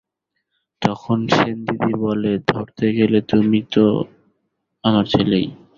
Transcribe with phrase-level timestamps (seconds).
[0.81, 3.85] তখন সেনদিদি বলে, ধরতে গেলে তুমি তো
[4.83, 5.47] আমার ছেলেই।